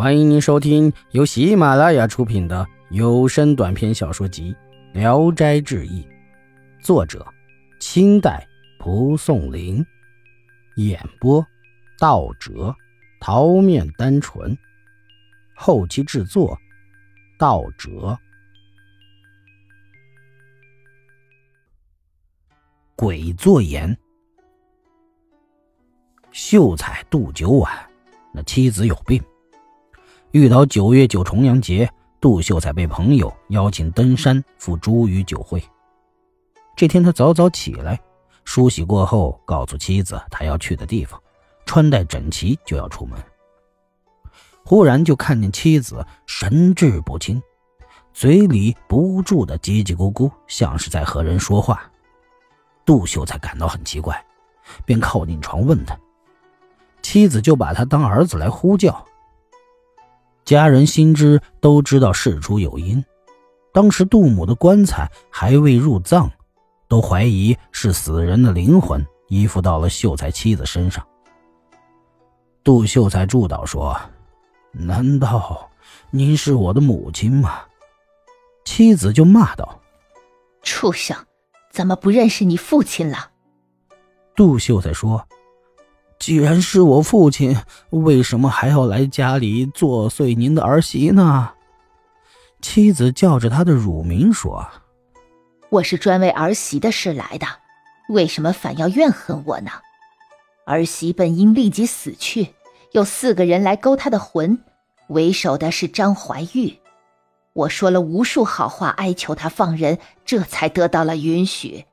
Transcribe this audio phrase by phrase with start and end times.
[0.00, 4.56] 欢迎您收听由喜马拉雅出品的有声短篇小说集
[4.98, 6.02] 《聊斋志异》，
[6.82, 7.22] 作者：
[7.80, 8.48] 清代
[8.78, 9.84] 蒲松龄，
[10.76, 11.46] 演播：
[11.98, 12.74] 道哲、
[13.20, 14.56] 桃面单纯，
[15.54, 16.58] 后期制作：
[17.38, 18.18] 道哲。
[22.96, 23.94] 鬼作言，
[26.32, 27.70] 秀才杜九晚，
[28.32, 29.22] 那妻子有病。
[30.32, 35.60] 遇到九月九重阳节，杜秀才被朋友邀请登山赴茱萸酒会。
[36.76, 38.00] 这天他早早起来，
[38.44, 41.20] 梳洗过后，告诉妻子他要去的地方，
[41.66, 43.18] 穿戴整齐就要出门。
[44.64, 47.42] 忽然就看见妻子神志不清，
[48.12, 51.90] 嘴里不住的叽叽咕咕，像是在和人说话。
[52.84, 54.24] 杜秀才感到很奇怪，
[54.84, 55.98] 便靠近床问他，
[57.02, 59.04] 妻子就把他当儿子来呼叫。
[60.50, 63.04] 家人心知都知道事出有因，
[63.72, 66.28] 当时杜母的棺材还未入葬，
[66.88, 71.06] 都怀疑是死人的灵魂依附到了秀才妻子身上。
[72.64, 73.96] 杜秀才祝祷说
[74.74, 75.70] ：“难道
[76.10, 77.60] 您是我的母亲吗？”
[78.66, 79.80] 妻子就骂道
[80.64, 81.16] ：“畜生，
[81.70, 83.30] 怎么不认识你父亲了？”
[84.34, 85.24] 杜秀才说。
[86.20, 87.56] 既然是我父亲，
[87.88, 91.52] 为什么还要来家里作祟您的儿媳呢？
[92.60, 94.68] 妻子叫着他的乳名说
[95.70, 97.46] ：“我是专为儿媳的事来的，
[98.10, 99.70] 为什么反要怨恨我呢？
[100.66, 102.48] 儿媳本应立即死去，
[102.92, 104.62] 有四个人来勾她的魂，
[105.08, 106.76] 为首的是张怀玉。
[107.54, 111.86] 我说了无数好话，哀求他放人，这才得到了允许。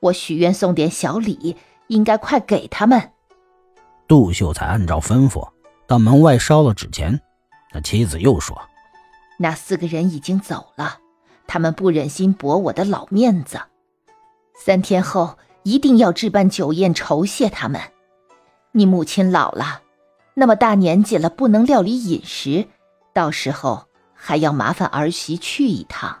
[0.00, 1.56] 我许愿送点小礼，
[1.86, 3.12] 应该快给他们。”
[4.08, 5.48] 杜秀才按照吩咐
[5.86, 7.20] 到门外烧了纸钱，
[7.72, 8.60] 那妻子又说
[9.38, 10.98] ：“那四个人已经走了，
[11.46, 13.60] 他们不忍心驳我的老面子，
[14.54, 17.80] 三天后一定要置办酒宴酬谢他们。
[18.72, 19.82] 你母亲老了，
[20.34, 22.68] 那么大年纪了，不能料理饮食，
[23.14, 26.18] 到时候还要麻烦儿媳去一趟。”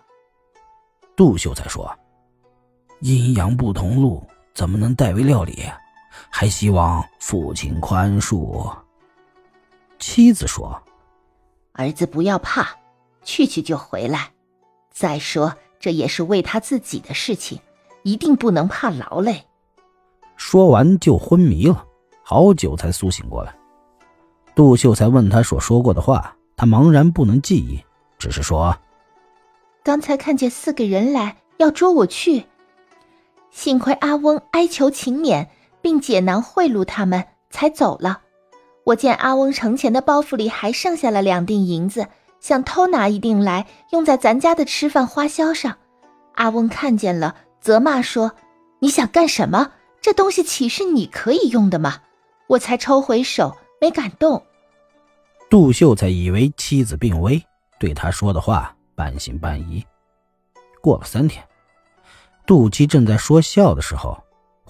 [1.14, 1.94] 杜秀才说
[3.00, 5.62] ：“阴阳不同路，怎么能代为料理？”
[6.30, 8.74] 还希望父亲宽恕。
[9.98, 10.82] 妻子说
[11.72, 12.68] ：“儿子不要怕，
[13.22, 14.30] 去去就回来。
[14.90, 17.60] 再说这也是为他自己的事情，
[18.02, 19.46] 一定不能怕劳累。”
[20.36, 21.86] 说完就昏迷了，
[22.24, 23.54] 好久才苏醒过来。
[24.54, 27.82] 杜秀才问他所说过的话，他茫然不能记忆，
[28.18, 28.76] 只是说
[29.84, 32.44] ：“刚才看见四个人来要捉我去，
[33.50, 35.48] 幸亏阿翁哀求情免。”
[35.82, 38.20] 并解囊贿赂他们，才走了。
[38.84, 42.08] 我见阿翁盛钱的包袱里还剩下了两锭银子，
[42.40, 45.76] 想偷拿一锭来用在咱家的吃饭花销上。
[46.34, 48.32] 阿翁看见了，责骂说
[48.80, 49.72] ：“你想干什么？
[50.00, 52.00] 这东西岂是你可以用的吗？”
[52.48, 54.42] 我才抽回手，没敢动。
[55.48, 57.42] 杜秀才以为妻子病危，
[57.78, 59.84] 对他说的话半信半疑。
[60.80, 61.46] 过了三天，
[62.44, 64.20] 杜七正在说笑的时候。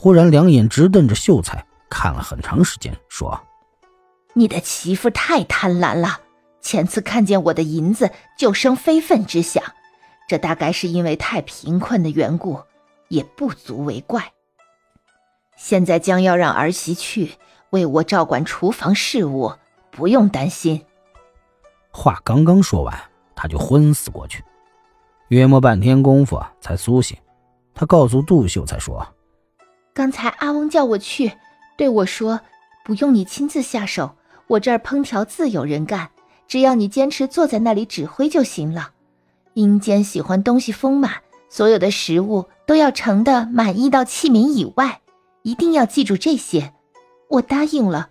[0.03, 3.41] 忽然，两眼直瞪着秀才，看了很长时间，说
[4.35, 6.19] ：“你的媳妇太贪婪了。
[6.61, 9.63] 前次看见我的银子就生非分之想，
[10.27, 12.59] 这大概是因为太贫困的缘故，
[13.11, 14.33] 也不足为怪。
[15.57, 17.35] 现在将要让儿媳去
[17.71, 19.53] 为我照管厨房事务，
[19.93, 20.85] 不用担心。”
[21.95, 23.01] 话刚刚说完，
[23.37, 24.43] 他就昏死过去。
[25.29, 27.17] 约莫半天功夫才苏醒，
[27.73, 29.07] 他告诉杜秀才说。
[29.95, 31.33] 刚才阿翁叫我去，
[31.77, 32.41] 对我说
[32.83, 34.17] ：“不用你亲自下手，
[34.47, 36.11] 我这儿烹调自有人干，
[36.49, 38.93] 只要你坚持坐在那里指挥就行了。
[39.55, 41.13] 阴间喜欢东西丰满，
[41.51, 45.03] 所有的食物都要盛的满意到器皿以外，
[45.43, 46.73] 一定要记住这些。”
[47.29, 48.09] 我答应了。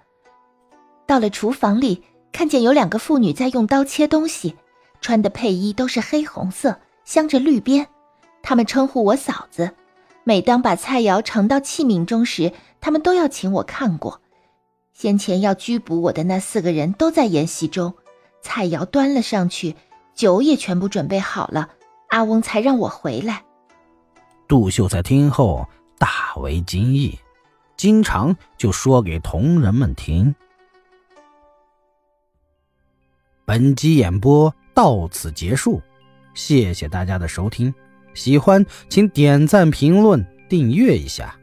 [1.08, 4.56] 到了厨房里，看见有两个妇女在用刀切东西，
[5.02, 7.88] 穿的配衣都是黑红色，镶着绿边，
[8.44, 9.72] 她们称呼我嫂子。
[10.24, 14.22] 每当把菜肴盛到器皿中时，他们都要请我看过。
[14.94, 17.96] 先前要拘捕我的那四个人都在演习中，
[18.42, 19.76] 菜肴端了上去，
[20.14, 21.70] 酒也全部准备好了，
[22.10, 23.44] 阿翁才让我回来。
[24.48, 27.18] 杜秀才听后大为惊异，
[27.76, 30.36] 经常就说给同仁们听。
[33.44, 35.82] 本集演播到此结束，
[36.34, 37.74] 谢谢大家的收听。
[38.14, 41.36] 喜欢，请点赞、评论、订阅一下。